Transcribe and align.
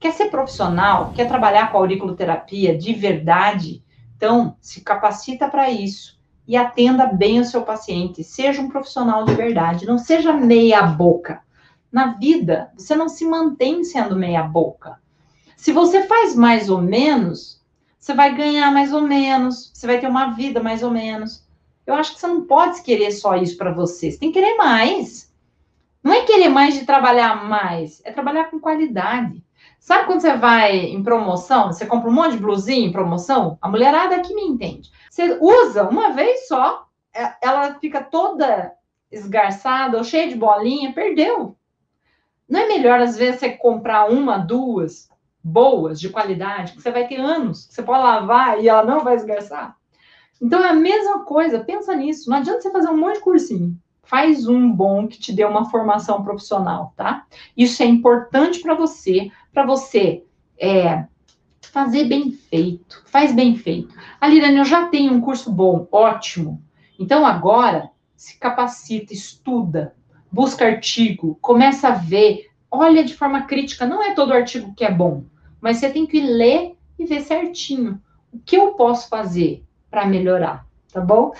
Quer 0.00 0.12
ser 0.12 0.30
profissional? 0.30 1.12
Quer 1.12 1.26
trabalhar 1.26 1.72
com 1.72 1.78
auriculoterapia 1.78 2.76
de 2.76 2.92
verdade? 2.92 3.82
Então, 4.16 4.56
se 4.60 4.80
capacita 4.80 5.48
para 5.48 5.70
isso 5.70 6.18
e 6.46 6.56
atenda 6.56 7.06
bem 7.06 7.40
o 7.40 7.44
seu 7.44 7.62
paciente. 7.62 8.22
Seja 8.22 8.62
um 8.62 8.68
profissional 8.68 9.24
de 9.24 9.34
verdade, 9.34 9.86
não 9.86 9.98
seja 9.98 10.32
meia 10.32 10.82
boca. 10.82 11.42
Na 11.90 12.14
vida, 12.14 12.70
você 12.76 12.94
não 12.94 13.08
se 13.08 13.24
mantém 13.26 13.82
sendo 13.82 14.14
meia 14.14 14.42
boca. 14.42 14.98
Se 15.56 15.72
você 15.72 16.04
faz 16.04 16.34
mais 16.34 16.70
ou 16.70 16.80
menos, 16.80 17.60
você 17.98 18.14
vai 18.14 18.34
ganhar 18.34 18.70
mais 18.70 18.92
ou 18.92 19.02
menos, 19.02 19.72
você 19.74 19.86
vai 19.86 19.98
ter 20.00 20.08
uma 20.08 20.32
vida 20.32 20.62
mais 20.62 20.82
ou 20.82 20.90
menos. 20.90 21.46
Eu 21.84 21.94
acho 21.94 22.14
que 22.14 22.20
você 22.20 22.26
não 22.26 22.44
pode 22.44 22.82
querer 22.82 23.10
só 23.10 23.34
isso 23.34 23.56
para 23.56 23.72
você, 23.72 24.10
você 24.10 24.18
tem 24.18 24.30
que 24.30 24.40
querer 24.40 24.56
mais. 24.56 25.32
Não 26.02 26.12
é 26.12 26.24
querer 26.24 26.48
mais 26.48 26.74
de 26.74 26.84
trabalhar 26.86 27.48
mais, 27.48 28.00
é 28.04 28.12
trabalhar 28.12 28.44
com 28.44 28.60
qualidade. 28.60 29.42
Sabe 29.88 30.04
quando 30.04 30.20
você 30.20 30.36
vai 30.36 30.76
em 30.76 31.02
promoção, 31.02 31.72
você 31.72 31.86
compra 31.86 32.10
um 32.10 32.12
monte 32.12 32.32
de 32.32 32.42
blusinha 32.42 32.86
em 32.86 32.92
promoção? 32.92 33.56
A 33.58 33.70
mulherada 33.70 34.16
aqui 34.16 34.34
me 34.34 34.42
entende. 34.42 34.90
Você 35.08 35.38
usa 35.40 35.88
uma 35.88 36.10
vez 36.10 36.46
só, 36.46 36.86
é, 37.10 37.32
ela 37.40 37.72
fica 37.76 38.02
toda 38.04 38.74
esgarçada 39.10 39.96
ou 39.96 40.04
cheia 40.04 40.28
de 40.28 40.34
bolinha, 40.34 40.92
perdeu. 40.92 41.56
Não 42.46 42.60
é 42.60 42.68
melhor, 42.68 43.00
às 43.00 43.16
vezes, 43.16 43.40
você 43.40 43.48
comprar 43.48 44.10
uma, 44.10 44.36
duas 44.36 45.08
boas, 45.42 45.98
de 45.98 46.10
qualidade, 46.10 46.74
que 46.74 46.82
você 46.82 46.90
vai 46.90 47.08
ter 47.08 47.18
anos, 47.18 47.64
que 47.64 47.72
você 47.72 47.82
pode 47.82 48.02
lavar 48.02 48.62
e 48.62 48.68
ela 48.68 48.84
não 48.84 49.02
vai 49.02 49.14
esgarçar? 49.14 49.74
Então 50.38 50.62
é 50.62 50.68
a 50.68 50.74
mesma 50.74 51.24
coisa, 51.24 51.64
pensa 51.64 51.96
nisso. 51.96 52.28
Não 52.28 52.36
adianta 52.36 52.60
você 52.60 52.70
fazer 52.70 52.90
um 52.90 52.98
monte 52.98 53.14
de 53.14 53.22
cursinho. 53.22 53.74
Faz 54.02 54.46
um 54.46 54.70
bom 54.70 55.06
que 55.06 55.18
te 55.18 55.32
dê 55.32 55.44
uma 55.46 55.70
formação 55.70 56.22
profissional, 56.22 56.92
tá? 56.94 57.26
Isso 57.56 57.82
é 57.82 57.86
importante 57.86 58.60
para 58.60 58.74
você, 58.74 59.30
para 59.58 59.66
você 59.66 60.22
é, 60.56 61.04
fazer 61.60 62.04
bem 62.04 62.30
feito. 62.30 63.02
Faz 63.06 63.34
bem 63.34 63.56
feito. 63.56 63.92
A 64.20 64.28
Lirane, 64.28 64.58
eu 64.58 64.64
já 64.64 64.86
tenho 64.86 65.12
um 65.12 65.20
curso 65.20 65.50
bom, 65.50 65.88
ótimo. 65.90 66.62
Então 66.96 67.26
agora 67.26 67.90
se 68.14 68.38
capacita, 68.38 69.12
estuda, 69.12 69.96
busca 70.30 70.64
artigo, 70.64 71.36
começa 71.40 71.88
a 71.88 71.92
ver, 71.92 72.46
olha 72.70 73.02
de 73.02 73.16
forma 73.16 73.42
crítica. 73.42 73.84
Não 73.84 74.00
é 74.00 74.14
todo 74.14 74.32
artigo 74.32 74.72
que 74.76 74.84
é 74.84 74.92
bom, 74.92 75.24
mas 75.60 75.78
você 75.78 75.90
tem 75.90 76.06
que 76.06 76.20
ler 76.20 76.76
e 76.96 77.04
ver 77.04 77.22
certinho. 77.22 78.00
O 78.32 78.38
que 78.38 78.56
eu 78.56 78.74
posso 78.74 79.08
fazer? 79.08 79.64
para 79.90 80.06
melhorar, 80.06 80.66
tá 80.92 81.00
bom? 81.00 81.32